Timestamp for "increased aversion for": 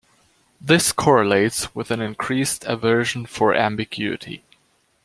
2.01-3.53